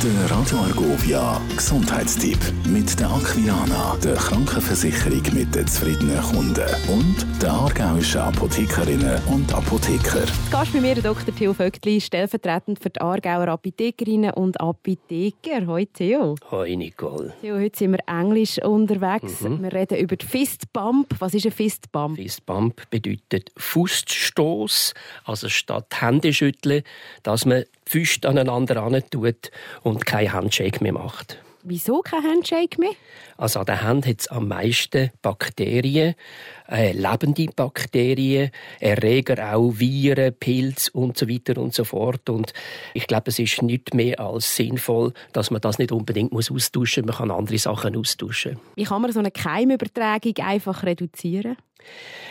Der 0.00 0.30
Radio 0.30 0.58
Argovia 0.58 1.40
Gesundheitstipp 1.56 2.38
mit 2.68 3.00
der 3.00 3.10
Aquilana, 3.10 3.96
der 3.96 4.14
Krankenversicherung 4.14 5.22
mit 5.34 5.52
den 5.52 5.66
zufriedenen 5.66 6.22
Kunden 6.22 6.68
und 6.86 7.26
der 7.42 7.50
aargauischen 7.50 8.20
Apothekerinnen 8.20 9.20
und 9.26 9.52
Apotheker. 9.52 10.24
Zu 10.24 10.50
Gast 10.52 10.72
bei 10.72 10.80
mir 10.80 10.94
Dr. 10.94 11.34
Theo 11.34 11.52
Vögtli, 11.52 12.00
stellvertretend 12.00 12.78
für 12.80 12.90
die 12.90 13.00
Aargauer 13.00 13.48
Apothekerinnen 13.48 14.34
und 14.34 14.60
Apotheker. 14.60 15.66
Hoi 15.66 15.86
Theo. 15.86 16.36
Hoi 16.48 16.76
Nicole. 16.76 17.34
Theo, 17.40 17.56
heute 17.56 17.76
sind 17.76 17.90
wir 17.90 18.00
englisch 18.06 18.62
unterwegs. 18.62 19.40
Mhm. 19.40 19.64
Wir 19.64 19.72
reden 19.72 19.98
über 19.98 20.14
die 20.14 20.26
Fistbump. 20.26 21.16
Was 21.18 21.34
ist 21.34 21.46
ein 21.46 21.50
Fistbump? 21.50 22.16
Fistbump 22.16 22.88
bedeutet 22.90 23.50
Fußstoß, 23.56 24.94
also 25.24 25.48
statt 25.48 25.86
Händeschütteln, 26.00 26.84
dass 27.24 27.46
man 27.46 27.64
die 27.88 27.90
Füße 27.90 28.28
aneinander 28.28 29.02
tut 29.10 29.50
und 29.88 30.06
kein 30.06 30.32
Handshake 30.32 30.82
mehr 30.82 30.92
macht. 30.92 31.38
Wieso 31.64 32.00
kein 32.02 32.22
Handshake 32.22 32.80
mehr? 32.80 32.92
Also 33.36 33.60
an 33.60 33.66
der 33.66 33.82
Hand 33.82 34.06
hat 34.06 34.20
es 34.20 34.28
am 34.28 34.48
meisten 34.48 35.10
Bakterien, 35.20 36.14
äh, 36.70 36.92
lebende 36.92 37.46
Bakterien, 37.54 38.50
Erreger 38.80 39.54
auch, 39.54 39.72
Viren, 39.72 40.34
Pilze 40.34 40.90
und 40.92 41.18
so 41.18 41.28
weiter 41.28 41.60
und 41.60 41.74
so 41.74 41.84
fort. 41.84 42.30
Und 42.30 42.52
ich 42.94 43.06
glaube, 43.06 43.30
es 43.30 43.38
ist 43.38 43.60
nicht 43.62 43.92
mehr 43.92 44.20
als 44.20 44.54
sinnvoll, 44.54 45.12
dass 45.32 45.50
man 45.50 45.60
das 45.60 45.78
nicht 45.78 45.92
unbedingt 45.92 46.32
muss 46.32 46.50
austauschen 46.50 47.04
muss. 47.04 47.18
Man 47.18 47.28
kann 47.28 47.36
andere 47.36 47.58
Sachen 47.58 47.96
austauschen. 47.96 48.58
Wie 48.76 48.84
kann 48.84 49.02
man 49.02 49.12
so 49.12 49.18
eine 49.18 49.30
Keimübertragung 49.30 50.36
einfach 50.38 50.84
reduzieren? 50.84 51.56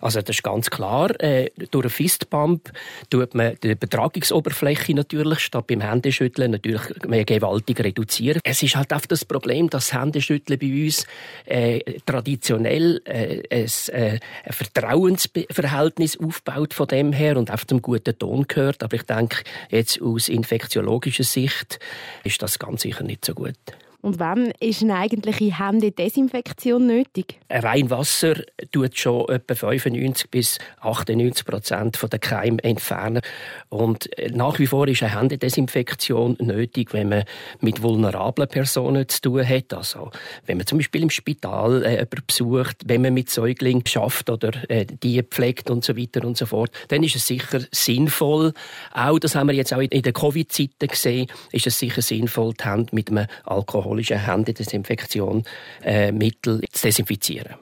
Also 0.00 0.20
das 0.20 0.36
ist 0.36 0.42
ganz 0.42 0.68
klar. 0.68 1.18
Äh, 1.20 1.50
durch 1.70 1.84
einen 1.84 1.90
Fistbump 1.90 2.72
tut 3.08 3.34
man 3.34 3.56
die 3.62 3.74
Betragungsoberfläche 3.74 4.94
natürlich 4.94 5.38
statt 5.38 5.68
beim 5.68 5.80
Händeschütteln 5.80 6.50
natürlich 6.50 6.82
mehr 7.06 7.24
gewaltig 7.24 7.78
reduzieren. 7.80 8.40
Es 8.44 8.62
ist 8.62 8.74
halt 8.74 8.92
oft 8.92 9.10
das 9.10 9.24
Problem, 9.24 9.70
dass 9.70 9.88
das 9.88 10.00
Händeschütteln 10.00 10.58
bei 10.58 10.84
uns 10.84 11.06
äh, 11.46 12.00
traditionell 12.04 13.00
äh, 13.04 13.42
ein, 13.50 13.70
äh, 13.94 14.18
ein 14.44 14.52
Vertrauensverhältnis 14.52 16.18
aufbaut 16.18 16.74
von 16.74 16.88
dem 16.88 17.12
her 17.12 17.36
und 17.36 17.50
auf 17.50 17.64
dem 17.64 17.80
guten 17.80 18.18
Ton 18.18 18.46
gehört. 18.48 18.82
Aber 18.82 18.96
ich 18.96 19.04
denke, 19.04 19.44
jetzt 19.70 20.02
aus 20.02 20.28
infektiologischer 20.28 21.24
Sicht 21.24 21.78
ist 22.24 22.42
das 22.42 22.58
ganz 22.58 22.82
sicher 22.82 23.04
nicht 23.04 23.24
so 23.24 23.34
gut. 23.34 23.54
Und 24.02 24.18
wann 24.18 24.52
ist 24.58 24.82
eine 24.82 24.96
eigentliche 24.96 25.56
Händedesinfektion 25.60 26.88
nötig? 26.88 27.38
Rein 27.48 27.88
Wasser 27.88 28.34
tut 28.72 28.98
schon 28.98 29.28
etwa 29.28 29.54
95 29.54 30.28
bis 30.28 30.58
98 30.80 31.46
Prozent 31.46 32.12
der 32.12 32.18
Keime 32.18 32.62
entfernen. 32.64 33.22
Und 33.68 34.18
äh, 34.18 34.30
nach 34.30 34.58
wie 34.58 34.66
vor 34.66 34.88
ist 34.88 35.04
eine 35.04 35.16
Händedesinfektion 35.16 36.36
nötig, 36.40 36.92
wenn 36.92 37.10
man 37.10 37.22
mit 37.60 37.80
vulnerablen 37.80 38.48
Personen 38.48 39.08
zu 39.08 39.20
tun 39.20 39.48
hat. 39.48 39.72
Also, 39.72 40.10
wenn 40.46 40.56
man 40.56 40.66
zum 40.66 40.78
Beispiel 40.78 41.02
im 41.02 41.10
Spital 41.10 41.84
äh, 41.84 41.90
jemanden 41.90 42.24
besucht, 42.26 42.78
wenn 42.86 43.02
man 43.02 43.14
mit 43.14 43.30
Säuglingen 43.30 43.86
schafft 43.86 44.30
oder 44.30 44.50
äh, 44.68 44.84
die 44.84 45.22
pflegt 45.22 45.70
und 45.70 45.84
so 45.84 45.96
weiter 45.96 46.26
und 46.26 46.36
so 46.36 46.46
fort, 46.46 46.72
dann 46.88 47.04
ist 47.04 47.14
es 47.14 47.28
sicher 47.28 47.60
sinnvoll. 47.70 48.52
Auch, 48.92 49.20
das 49.20 49.36
haben 49.36 49.46
wir 49.46 49.54
jetzt 49.54 49.72
auch 49.72 49.78
in 49.78 50.02
der 50.02 50.12
Covid-Zeiten 50.12 50.88
gesehen, 50.88 51.28
ist 51.52 51.68
es 51.68 51.78
sicher 51.78 52.02
sinnvoll, 52.02 52.52
die 52.54 52.64
Hände 52.64 52.92
mit 52.92 53.08
einem 53.08 53.28
Alkohol 53.44 53.91
alkoholische 53.92 54.18
Händedesinfektion 54.18 55.44
äh, 55.82 56.12
zu 56.42 56.60
desinfizieren. 56.82 57.54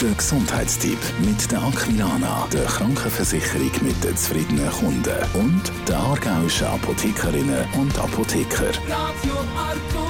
Der 0.00 0.10
Gesundheitstipp 0.10 0.98
mit 1.20 1.50
der 1.52 1.62
Aquilana, 1.62 2.48
der 2.52 2.64
Krankenversicherung 2.64 3.70
mit 3.82 4.02
den 4.02 4.16
zufriedenen 4.16 4.70
Kunden 4.70 5.10
und 5.34 5.62
der 5.86 5.98
aargauischen 5.98 6.66
Apothekerinnen 6.66 7.64
und 7.78 7.96
Apotheker. 7.98 8.72
Radio 8.88 10.01